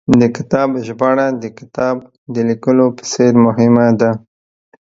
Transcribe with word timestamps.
د 0.19 0.21
کتاب 0.37 0.69
ژباړه، 0.85 1.27
د 1.41 1.45
کتاب 1.59 1.95
د 2.33 2.35
لیکلو 2.49 2.87
په 2.97 3.03
څېر 3.11 3.33
مهمه 3.45 3.87
ده 3.99 4.11